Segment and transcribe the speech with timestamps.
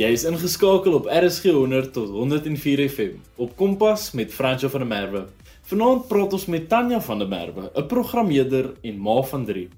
[0.00, 4.88] Jy is ingeskakel op RSG 100 tot 104 FM op Kompas met Franco van der
[4.88, 5.20] Merwe.
[5.68, 9.68] Vanaand praat ons met Tanya van der Merwe, 'n programmeerder en ma van 3.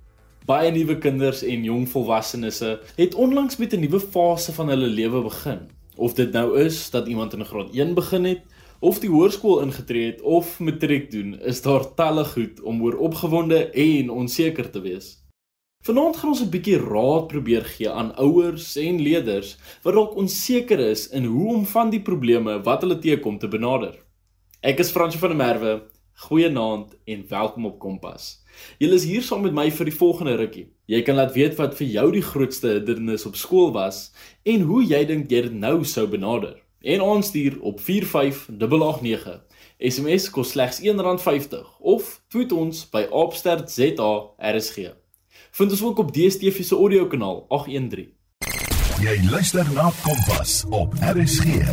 [0.47, 2.63] Baie nuwe kinders en jong volwassenes
[2.97, 5.59] het onlangs met 'n nuwe fase van hulle lewe begin.
[5.97, 8.43] Of dit nou is dat iemand in graad 1 begin het
[8.79, 13.71] of die hoërskool ingetree het of matriek doen, is daar talle goed om oor opgewonde
[13.71, 15.22] en onseker te wees.
[15.83, 20.79] Vanaand gaan ons 'n bietjie raad probeer gee aan ouers en leerders wat dalk onseker
[20.79, 23.99] is in hoe om van die probleme wat hulle teekom te benader.
[24.63, 25.83] Ek is Fransjo van der Merwe.
[26.15, 28.45] Goeienaand en welkom op Kompas.
[28.79, 30.69] Julle is hier saam met my vir die volgende rukkie.
[30.87, 34.13] Jy kan laat weet wat vir jou die grootste hindernis op skool was
[34.45, 36.63] en hoe jy dink jy dit nou sou benader.
[36.83, 39.43] En ons stuur op 45889.
[39.83, 45.02] SMS kos slegs R1.50 of tweet ons by @sterza.rsg
[45.51, 48.13] vind ons ook op DStv se audio kanaal 813.
[49.03, 51.65] Jy luister na Kompas op RSG.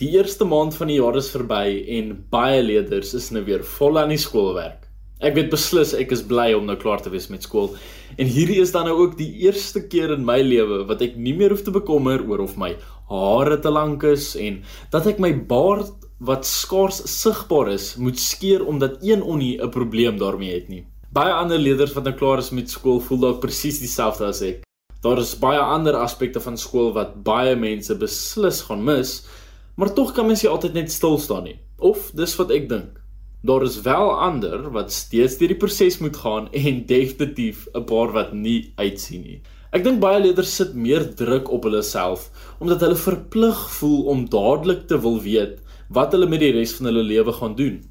[0.00, 1.64] Die eerste maand van die jaar is verby
[1.98, 4.86] en baie leerders is nou weer vol aan die skoolwerk.
[5.20, 7.74] Ek weet beslis ek is bly om nou klaar te wees met skool.
[8.16, 11.34] En hierdie is dan nou ook die eerste keer in my lewe wat ek nie
[11.36, 12.70] meer hoef te bekommer oor of my
[13.10, 14.62] hare te lank is en
[14.94, 15.92] dat ek my baard
[16.24, 20.84] wat skaars sigbaar is moet skeer omdat een onie 'n probleem daarmee het nie.
[21.10, 24.60] Baie ander leerders wat nou klaar is met skool voel dalk presies dieselfde as ek.
[25.02, 29.16] Daar is baie ander aspekte van skool wat baie mense beslis gaan mis,
[29.74, 31.56] maar tog kan mens nie altyd net stil staan nie.
[31.82, 33.02] Of dis wat ek dink.
[33.42, 38.14] Daar is wel ander wat steeds deur die proses moet gaan en definitief 'n paar
[38.14, 39.40] wat nie uitsien nie.
[39.74, 42.30] Ek dink baie leerders sit meer druk op hulle self
[42.62, 45.58] omdat hulle verplig voel om dadelik te wil weet
[45.90, 47.82] wat hulle met die res van hulle lewe gaan doen.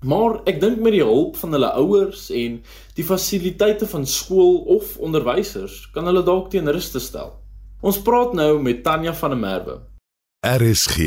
[0.00, 2.62] Maar ek dink met die hulp van hulle ouers en
[2.96, 7.34] die fasiliteite van skool of onderwysers kan hulle dalk teen rus te stel.
[7.84, 9.76] Ons praat nou met Tanya van der Merwe.
[10.40, 11.04] RSG,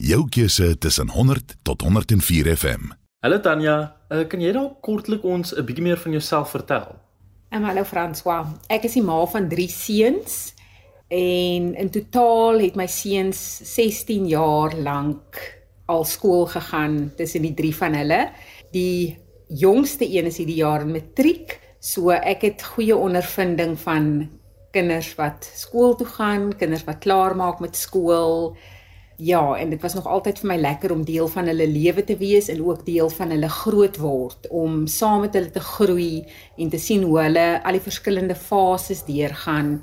[0.00, 2.88] jou keuse tussen 100 tot 104 FM.
[3.20, 3.76] Hallo Tanya,
[4.08, 6.96] uh, kan jy dalk kortlik ons 'n bietjie meer van jouself vertel?
[7.52, 8.46] Um, hallo François.
[8.68, 10.54] Ek is die ma van 3 seuns
[11.08, 15.59] en in totaal het my seuns 16 jaar lank
[15.90, 18.20] al skool gegaan tussen die drie van hulle.
[18.74, 19.18] Die
[19.50, 24.28] jongste een is hierdie jaar in matriek, so ek het goeie ondervinding van
[24.74, 28.54] kinders wat skool toe gaan, kinders wat klaar maak met skool.
[29.20, 32.16] Ja, en dit was nog altyd vir my lekker om deel van hulle lewe te
[32.20, 36.22] wees en ook deel van hulle groot word, om saam met hulle te groei
[36.56, 39.80] en te sien hoe hulle al die verskillende fases deurgaan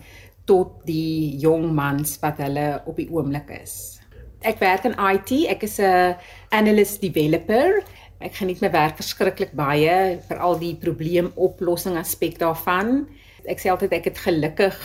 [0.48, 3.97] tot die jong mans wat hulle op die oomblik is
[4.42, 5.48] ek werk in IT.
[5.50, 6.16] Ek is 'n
[6.50, 7.84] analyst developer.
[8.20, 13.08] Ek geniet my werk verskriklik baie, veral die probleemoplossing aspek daarvan.
[13.46, 14.78] Ek sê altyd ek het gelukkig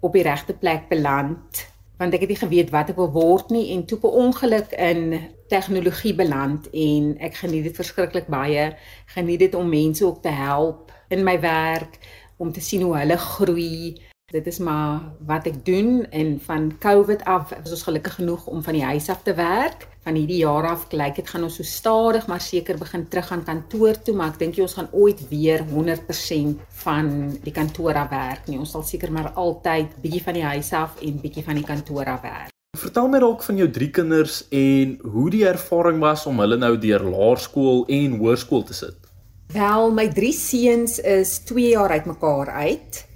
[0.00, 1.68] op die regte plek beland
[2.00, 5.20] want ek het nie geweet wat ek wil word nie en toe per ongeluk in
[5.52, 8.70] tegnologie beland en ek geniet dit verskriklik baie.
[9.12, 11.98] Geniet dit om mense ook te help in my werk
[12.40, 17.24] om te sien hoe hulle groei Dit is maar wat ek doen en van COVID
[17.26, 19.88] af is ons gelukkig genoeg om van die huis af te werk.
[20.06, 23.42] Van hierdie jaar af lyk dit gaan ons so stadig maar seker begin terug aan
[23.44, 27.10] kantoor toe, maar ek dink jy ons gaan ooit weer 100% van
[27.42, 28.60] die kantoor af werk nie.
[28.62, 32.14] Ons sal seker maar altyd bietjie van die huis af en bietjie van die kantoor
[32.14, 32.54] af werk.
[32.78, 36.76] Vertel my dalk van jou drie kinders en hoe die ervaring was om hulle nou
[36.78, 39.12] deur laerskool en hoërskool te sit.
[39.50, 43.06] Wel, my drie seuns is 2 jaar uitmekaar uit.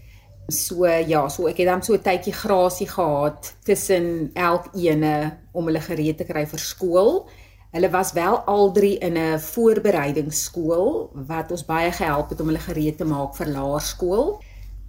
[0.49, 5.81] So ja, so ek het dan so 'n tydjie grasie gehad tussen elkeene om hulle
[5.81, 7.29] gereed te kry vir skool.
[7.73, 12.59] Hulle was wel al drie in 'n voorbereidingsskool wat ons baie gehelp het om hulle
[12.59, 14.43] gereed te maak vir laerskool.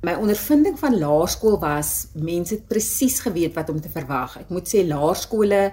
[0.04, 4.38] My ondervinding van laerskool was mense het presies geweet wat om te verwag.
[4.38, 5.72] Ek moet sê laerskole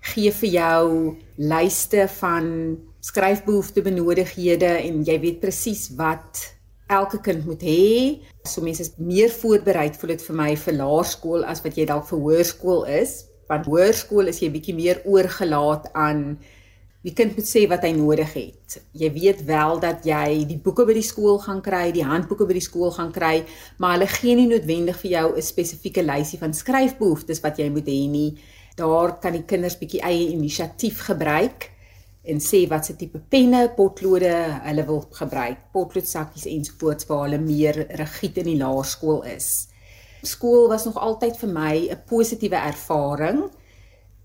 [0.00, 6.53] gee vir jou lyste van skryfbehoefte benodighede en jy weet presies wat
[6.88, 8.20] elke kind moet hê.
[8.44, 12.08] So mense is meer voorberei voel dit vir my vir laerskool as wat jy dalk
[12.10, 13.24] vir hoërskool is.
[13.48, 16.38] Want hoërskool is jy bietjie meer oorgelaat aan
[17.04, 18.78] die kind moet sê wat hy nodig het.
[18.96, 22.56] Jy weet wel dat jy die boeke by die skool gaan kry, die handboeke by
[22.56, 23.42] die skool gaan kry,
[23.76, 27.86] maar hulle gee nie noodwendig vir jou 'n spesifieke lysie van skryfbehoeftes wat jy moet
[27.86, 28.38] hê nie.
[28.76, 31.73] Daar kan die kinders bietjie eie inisiatief gebruik
[32.24, 34.32] en sê wat se tipe penne, potlode
[34.64, 39.68] hulle wil gebruik, potloodsakkies ensovoorts waar hulle meer rigied in die laerskool is.
[40.24, 43.44] Skool was nog altyd vir my 'n positiewe ervaring.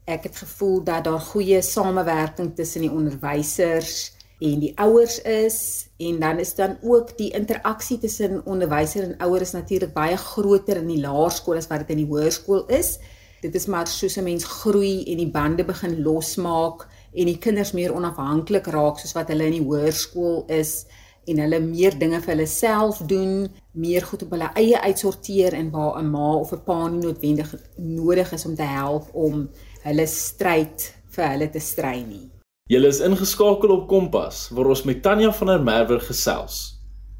[0.07, 6.19] Ek het gevoel dat daar goeie samewerking tussen die onderwysers en die ouers is en
[6.19, 11.01] dan is dan ook die interaksie tussen onderwyser en ouers natuurlik baie groter in die
[11.01, 12.97] laerskool as wat dit in die hoërskool is.
[13.41, 17.71] Dit is maar soos 'n mens groei en die bande begin losmaak en die kinders
[17.73, 20.85] meer onafhanklik raak soos wat hulle in die hoërskool is
[21.29, 25.69] en hulle meer dinge vir hulle self doen, meer goed op hulle eie uitsorteer en
[25.71, 29.49] waar 'n ma of 'n pa nie noodwendig nodig is om te help om
[29.83, 32.29] hulle stryd vir hulle te stry nie.
[32.69, 36.78] Julle is ingeskakel op Kompas waar ons met Tanya van der Merwe gesels.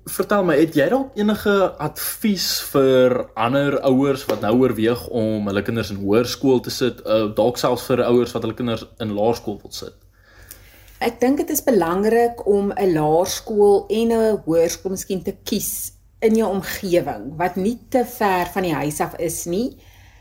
[0.10, 5.64] Vertel my, het jy dalk enige advies vir ander ouers wat nou oorweeg om hulle
[5.66, 9.60] kinders in hoërskool te sit, uh, dalk selfs vir ouers wat hulle kinders in laerskool
[9.62, 9.98] wil sit?
[11.00, 16.36] Ek dink dit is belangrik om 'n laerskool en 'n hoërskool miskien te kies in
[16.36, 19.78] jou omgewing wat nie te ver van die huis af is nie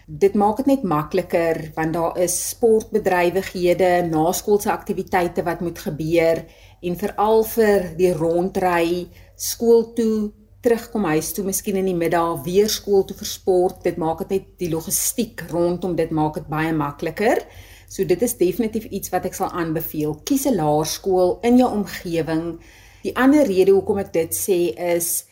[0.08, 6.40] dit maak dit net makliker want daar is sportbedrywighede, naskoolse aktiwiteite wat moet gebeur
[6.80, 9.08] en veral vir die rondry
[9.38, 13.82] skool toe terugkom huis toe miskien in die middag weer skool toe vir sport.
[13.86, 17.44] Dit maak dit net die logistiek rondom dit maak dit baie makliker.
[17.88, 20.18] So dit is definitief iets wat ek sal aanbeveel.
[20.26, 22.58] Kies 'n laerskool in jou omgewing.
[23.02, 25.24] Die ander rede hoekom ek dit sê is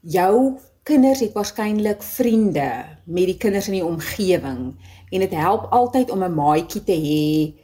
[0.00, 4.74] jou kinders het waarskynlik vriende met die kinders in die omgewing
[5.12, 7.54] en dit help altyd om 'n maatjie te hê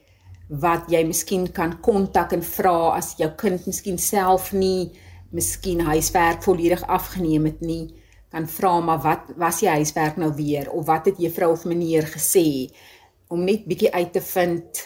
[0.48, 4.92] wat jy miskien kan kontak en vra as jou kind miskien self nie
[5.34, 7.94] miskien huiswerk volledig afgeneem het nie
[8.32, 12.06] kan vra maar wat was die huiswerk nou weer of wat het juffrou of meneer
[12.12, 12.68] gesê
[13.28, 14.84] om net bietjie uit te vind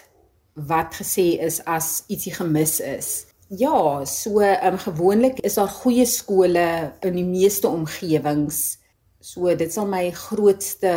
[0.55, 3.13] wat gesê is as ietsie gemis is
[3.53, 8.79] Ja, so um, gewoonlik is daar goeie skole in die meeste omgewings.
[9.21, 10.93] So dit sal my grootste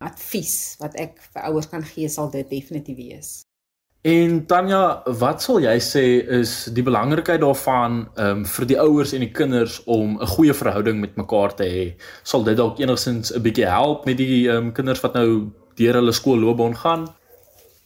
[0.00, 3.34] advies wat ek vir ouers kan gee sal dit definitief wees.
[4.02, 6.02] En Tanya, wat sal jy sê
[6.40, 10.54] is die belangrikheid daarvan ehm um, vir die ouers en die kinders om 'n goeie
[10.58, 11.84] verhouding met mekaar te hê?
[12.24, 15.94] Sal dit dalk enigstens 'n bietjie help met die ehm um, kinders wat nou deur
[15.94, 17.06] hulle skoolloopbaan gaan?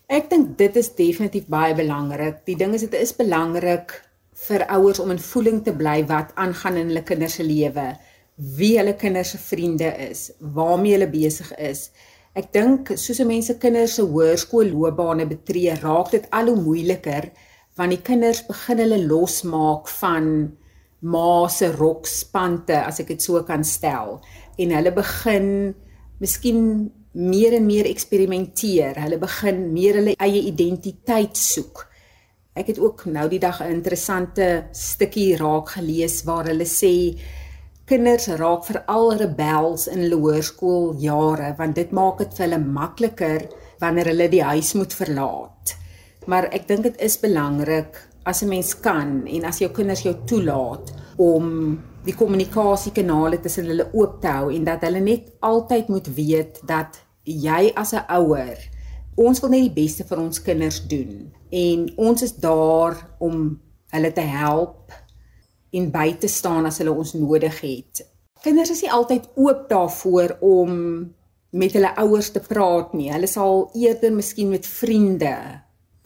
[0.09, 2.47] Ek dink dit is definitief baie belangrik.
[2.47, 3.93] Die ding is dit is belangrik
[4.49, 7.93] vir ouers om in voeling te bly wat aangaan in hulle kinders se lewe,
[8.57, 11.91] wie hulle kinders se vriende is, waarmee hulle besig is.
[12.37, 17.31] Ek dink soos mense kinders se hoërskoolloopbane betree, raak dit al hoe moeiliker
[17.77, 20.29] want die kinders begin hulle losmaak van
[21.13, 24.19] ma se rokspante as ek dit so kan stel
[24.61, 25.49] en hulle begin
[26.21, 26.61] miskien
[27.17, 29.01] meer en meer eksperimenteer.
[29.01, 31.87] Hulle begin meer hulle eie identiteit soek.
[32.57, 37.17] Ek het ook nou die dag 'n interessante stukkie raak gelees waar hulle sê
[37.87, 43.47] kinders raak veral rebels in hoërskooljare want dit maak dit vir hulle makliker
[43.81, 45.77] wanneer hulle die huis moet verlaat.
[46.27, 50.15] Maar ek dink dit is belangrik as 'n mens kan en as jou kinders jou
[50.27, 56.09] toelaat om die kommunikasiekanale tussen hulle oop te hou en dat hulle net altyd moet
[56.15, 58.59] weet dat jy as 'n ouer
[59.15, 63.61] ons wil net die beste vir ons kinders doen en ons is daar om
[63.91, 64.93] hulle te help
[65.73, 68.03] en by te staan as hulle ons nodig het.
[68.43, 70.73] Kinders is nie altyd oop daarvoor om
[71.57, 73.11] met hulle ouers te praat nie.
[73.13, 75.35] Hulle sal eerder miskien met vriende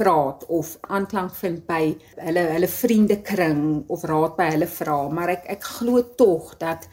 [0.01, 1.83] praat of aanklank vind by
[2.25, 6.89] hulle hulle vriendekring of raad by hulle vra, maar ek ek glo tog dat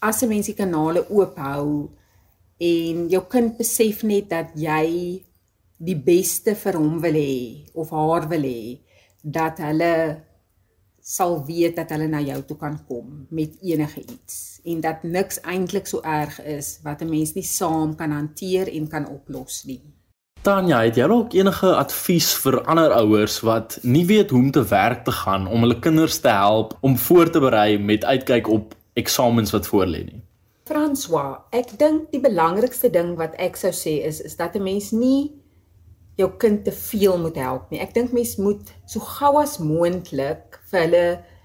[0.00, 1.90] as 'n mens die kanale oop hou
[2.58, 5.22] en jou kind besef net dat jy
[5.78, 8.80] die beste vir hom wil hê of haar wil hê
[9.22, 9.94] dat hulle
[11.10, 15.40] sal weet dat hulle na jou toe kan kom met enige iets en dat niks
[15.42, 19.82] eintlik so erg is wat 'n mens nie saam kan hanteer en kan oplos nie.
[20.42, 24.64] Tanya, het jy ook enige advies vir ander ouers wat nie weet hoe om te
[24.64, 28.74] werk te gaan om hulle kinders te help om voor te berei met uitkyk op
[28.94, 30.22] eksamens wat voorlê nie?
[30.64, 34.90] François, ek dink die belangrikste ding wat ek sou sê is is dat 'n mens
[34.92, 35.39] nie
[36.20, 37.80] jou kind te veel moet help nie.
[37.82, 41.04] Ek dink mens moet so gou as moontlik vir hulle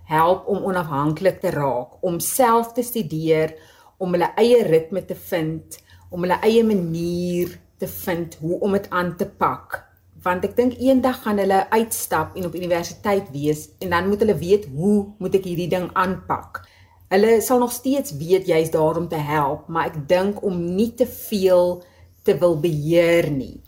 [0.10, 3.56] help om onafhanklik te raak, om self te studeer,
[3.98, 5.80] om hulle eie ritme te vind,
[6.12, 9.82] om hulle eie manier te vind hoe om dit aan te pak.
[10.26, 14.38] Want ek dink eendag gaan hulle uitstap en op universiteit wees en dan moet hulle
[14.40, 16.64] weet hoe moet ek hierdie ding aanpak.
[17.14, 20.92] Hulle sal nog steeds weet jy's daar om te help, maar ek dink om nie
[20.98, 21.78] te veel
[22.26, 23.62] te wil beheer nie.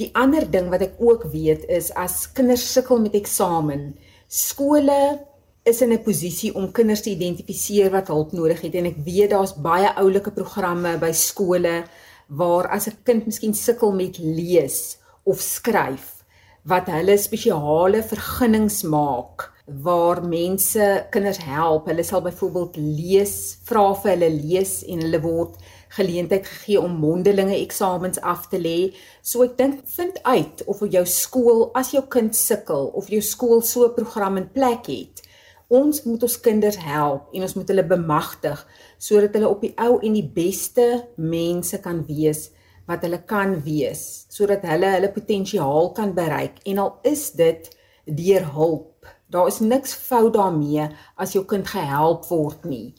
[0.00, 3.92] Die ander ding wat ek ook weet is as kinders sukkel met eksamen,
[4.26, 5.20] skole
[5.64, 9.30] is in 'n posisie om kinders te identifiseer wat hulp nodig het en ek weet
[9.30, 11.84] daar's baie oulike programme by skole
[12.28, 16.24] waar as 'n kind miskien sukkel met lees of skryf
[16.64, 21.86] wat hulle spesiale vergunnings maak waar mense kinders help.
[21.86, 25.56] Hulle sal byvoorbeeld lees, vra vir hulle lees en hulle word
[25.96, 28.94] geleentheid gegee om mondelinge eksamens af te lê.
[29.22, 33.62] So ek dink vind uit of jou skool as jou kind sukkel of jou skool
[33.62, 35.22] so 'n program in plek het.
[35.68, 38.66] Ons moet ons kinders help en ons moet hulle bemagtig
[38.98, 42.50] sodat hulle op die ou en die beste mense kan wees
[42.86, 47.70] wat hulle kan wees sodat hulle hulle potensiaal kan bereik en al is dit
[48.04, 48.94] deur hulp
[49.34, 52.94] Daar is niks fout daarmee as jou kind gehelp word nie.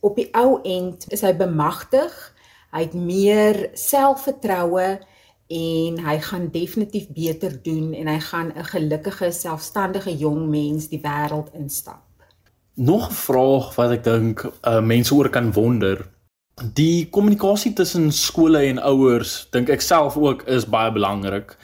[0.00, 2.12] Op die ou end is hy bemagtig,
[2.72, 5.00] hy het meer selfvertroue
[5.50, 11.00] en hy gaan definitief beter doen en hy gaan 'n gelukkige, selfstandige jong mens die
[11.02, 12.06] wêreld instap.
[12.74, 16.08] Nog 'n vraag wat ek dink uh, mense oor kan wonder.
[16.72, 21.56] Die kommunikasie tussen skole en ouers, dink ek self ook is baie belangrik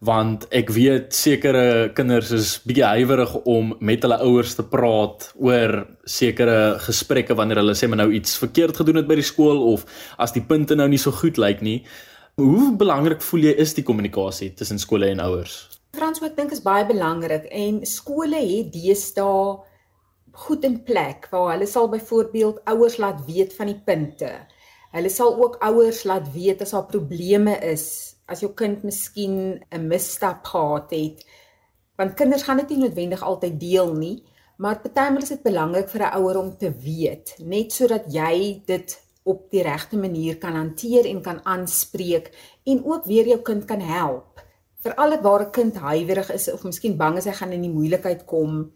[0.00, 5.84] want ek weet sekere kinders is bietjie huiwerig om met hulle ouers te praat oor
[6.04, 9.86] sekere gesprekke wanneer hulle sê maar nou iets verkeerd gedoen het by die skool of
[10.18, 11.84] as die punte nou nie so goed lyk nie.
[12.40, 15.68] Hoe belangrik voel jy is die kommunikasie tussen skole en ouers?
[15.94, 19.62] Frans, ek dink is baie belangrik en skole het deesdae
[20.34, 24.32] goed in plek waar hulle sal byvoorbeeld ouers laat weet van die punte.
[24.94, 29.88] Hulle sal ook ouers laat weet as daar probleme is as jou kind miskien 'n
[29.88, 31.24] misstap gehad het.
[31.96, 34.24] Want kinders gaan dit nie noodwendig altyd deel nie,
[34.56, 39.04] maar partymal is dit belangrik vir 'n ouer om te weet, net sodat jy dit
[39.24, 42.30] op die regte manier kan hanteer en kan aanspreek
[42.64, 44.42] en ook weer jou kind kan help.
[44.84, 48.24] Veral waar 'n kind huiwerig is of miskien bang is hy gaan in die moeilikheid
[48.24, 48.72] kom.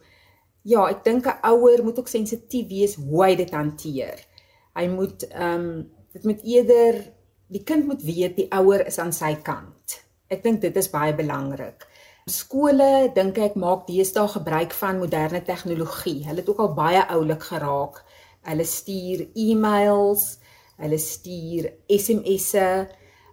[0.62, 4.26] Ja, ek dink 'n ouer moet ook sensitief wees hoe hy dit hanteer.
[4.74, 7.12] Hy moet ehm um, dit moet eerder
[7.48, 10.00] die kind moet weet die ouer is aan sy kant.
[10.28, 11.86] Ek dink dit is baie belangrik.
[12.28, 16.26] Skole dink ek maak deesdae gebruik van moderne tegnologie.
[16.26, 18.02] Hulle het ook al baie oulik geraak.
[18.48, 20.36] Hulle stuur e-mails,
[20.76, 22.68] hulle stuur SMS'e.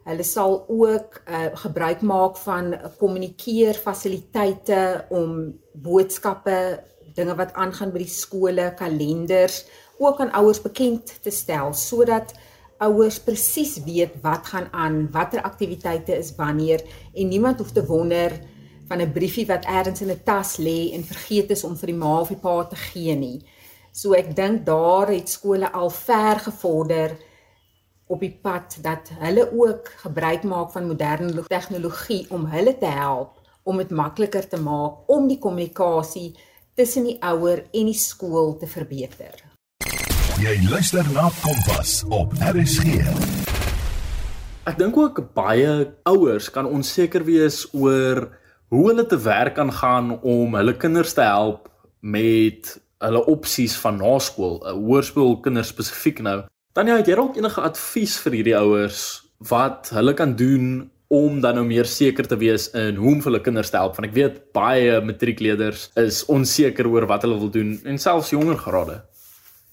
[0.05, 6.59] Hulle sal ook uh, gebruik maak van kommunikeer fasiliteite om boodskappe,
[7.15, 9.63] dinge wat aangaan by die skole, kalenders
[9.97, 12.33] ook aan ouers bekend te stel sodat
[12.77, 18.31] ouers presies weet wat gaan aan, watter aktiwiteite is wanneer en niemand hoef te wonder
[18.87, 22.01] van 'n briefie wat elders in 'n tas lê en vergeet is om vir die
[22.03, 23.41] ma of die pa te gee nie.
[23.91, 27.17] So ek dink daar het skole al ver gevorder
[28.07, 33.41] op die pad dat hulle ook gebruik maak van moderne tegnologie om hulle te help
[33.63, 36.35] om dit makliker te maak om die kommunikasie
[36.73, 39.54] tussen die ouer en die skool te verbeter.
[40.35, 42.97] Jy luister na Kompas op RSG.
[44.67, 48.25] Ek dink ook baie ouers kan onseker wees oor
[48.67, 51.69] hoe hulle te werk kan gaan om hulle kinders te help
[52.03, 56.43] met hulle opsies van naskool, 'n hoërskool kinders spesifiek nou.
[56.75, 61.55] Tanya, het jy dalk enige advies vir hierdie ouers wat hulle kan doen om dan
[61.55, 63.95] nou meer seker te wees in hoe om vir hulle kinders te help?
[63.95, 68.57] Want ek weet baie matriekleerders is onseker oor wat hulle wil doen en selfs jonger
[68.57, 69.01] grade.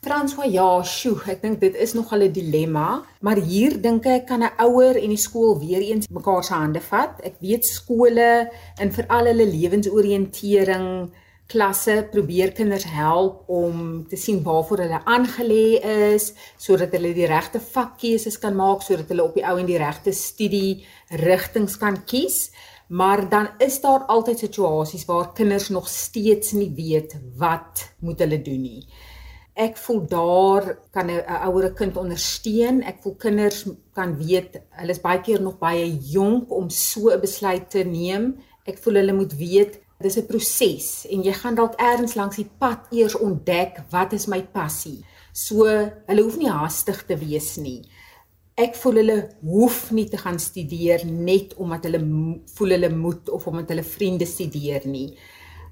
[0.02, 4.42] François, ja, sjoe, ek dink dit is nogal 'n dilemma, maar hier dink ek kan
[4.42, 7.21] 'n ouer en die skool weer eens mekaar se hande vat.
[7.23, 8.50] Ek weet skole
[8.82, 10.88] en veral hulle lewensoriëntering
[11.47, 15.78] klasse probeer kinders help om te sien waarvoor hulle aangelê
[16.14, 19.78] is sodat hulle die regte vakkeuses kan maak sodat hulle op die ou en die
[19.78, 22.50] regte studie rigtings kan kies.
[22.88, 28.42] Maar dan is daar altyd situasies waar kinders nog steeds nie weet wat moet hulle
[28.42, 28.87] doen nie.
[29.54, 32.82] Ek voel daar kan 'n ouer kind ondersteun.
[32.82, 37.21] Ek voel kinders kan weet hulle is baie keer nog baie jonk om so 'n
[37.21, 38.37] besluit te neem.
[38.64, 42.50] Ek voel hulle moet weet dis 'n proses en jy gaan dalk eers langs die
[42.59, 45.04] pad eers ontdek wat is my passie.
[45.32, 45.64] So
[46.06, 47.82] hulle hoef nie haastig te wees nie.
[48.56, 52.02] Ek voel hulle hoef nie te gaan studeer net omdat hulle
[52.56, 55.16] voel hulle moet of omdat hulle vriende studeer nie.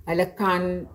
[0.06, 0.88] Hulle kan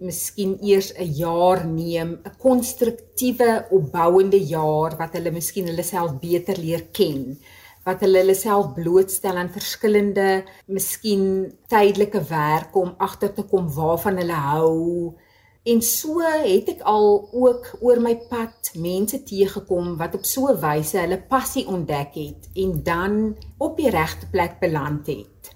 [0.00, 6.56] miskien eers 'n jaar neem, 'n konstruktiewe opbouende jaar wat hulle miskien hulle self beter
[6.58, 7.38] leer ken,
[7.84, 11.24] wat hulle hulle self blootstel aan verskillende miskien
[11.68, 15.16] tydelike werk om agter te kom waarvan hulle hou.
[15.64, 20.60] En so het ek al ook oor my pad mense teëgekom wat op so 'n
[20.60, 25.52] wyse hulle passie ontdek het en dan op die regte plek beland het.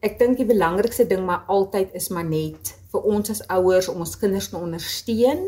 [0.00, 4.00] Ek dink die belangrikste ding maar altyd is maar net vir ons as ouers om
[4.04, 5.44] ons kinders te ondersteun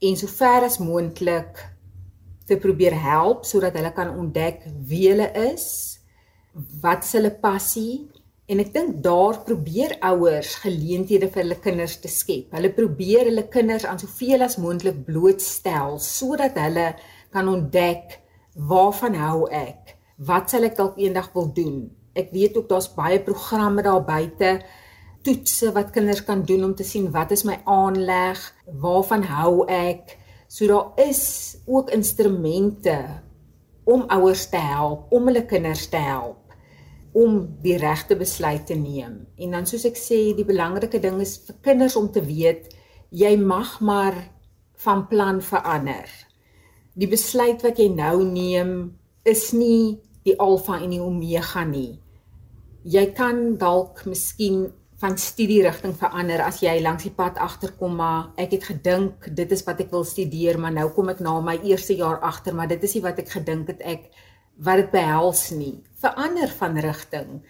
[0.00, 1.60] en so ver as moontlik
[2.48, 5.66] te probeer help sodat hulle kan ontdek wie hulle is,
[6.82, 8.10] wat is hulle passie
[8.50, 12.48] En ek dink daar probeer ouers geleenthede vir hulle kinders te skep.
[12.56, 16.88] Hulle probeer hulle kinders aan soveel as moontlik blootstel sodat hulle
[17.30, 18.16] kan ontdek
[18.72, 19.94] waarvan hou ek?
[20.26, 21.76] Wat sal ek dalk eendag wil doen?
[22.18, 24.56] Ek weet ook daar's baie programme daar buite
[25.22, 28.40] toetse wat kinders kan doen om te sien wat is my aanleg,
[28.80, 30.16] waarvan hou ek?
[30.48, 32.96] So daar is ook instrumente
[33.84, 36.40] om ouers te help, om hulle kinders te help
[37.12, 39.24] om die regte besluit te neem.
[39.38, 42.70] En dan soos ek sê, die belangrike ding is vir kinders om te weet
[43.10, 44.14] jy mag maar
[44.84, 46.06] van plan verander.
[46.94, 48.92] Die besluit wat jy nou neem
[49.26, 51.98] is nie die alfa en die omega nie.
[52.86, 54.68] Jy kan dalk miskien
[55.00, 59.52] van studie rigting verander as jy langs die pad agterkom maar ek het gedink dit
[59.52, 62.68] is wat ek wil studeer maar nou kom ek na my eerste jaar agter maar
[62.68, 64.10] dit is nie wat ek gedink het ek
[64.60, 65.76] wat dit behels nie.
[66.00, 67.40] Verander van rigting.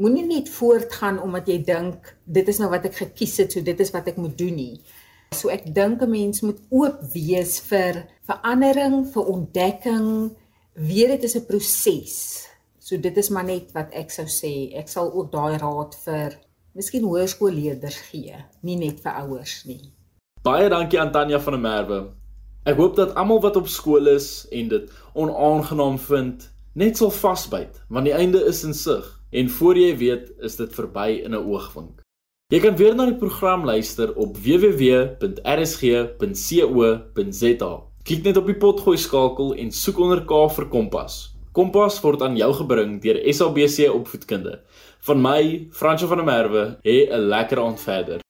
[0.00, 3.80] Moenie net voortgaan omdat jy dink dit is nou wat ek gekies het, so dit
[3.80, 4.76] is wat ek moet doen nie.
[5.34, 10.36] So ek dink 'n mens moet oop wees vir verandering, vir ontdekking.
[10.74, 12.48] Weet dit is 'n proses.
[12.78, 14.74] So dit is maar net wat ek sou sê.
[14.74, 16.38] Ek sal ook daai raad vir
[16.74, 19.92] miskien hoërskoolleerders gee, nie net vir ouers nie.
[20.44, 22.00] Baie dankie aan Tanya van der Merwe.
[22.68, 27.80] Ek hoop dat almal wat op skool is en dit onaangenaam vind, net sal vasbyt,
[27.88, 31.44] want die einde is in sig en voor jy weet, is dit verby in 'n
[31.44, 32.00] oogwink.
[32.50, 35.32] Jy kan weer na die program luister op www.rsg.co.za.
[38.02, 41.34] Klik net op die potgooi skakel en soek onder K vir Kompas.
[41.52, 44.60] Kompas word aan jou gebring deur SABC Opvoedkunde.
[45.02, 48.20] Van my, Fransjo van der Merwe, hê 'n lekker aand verder.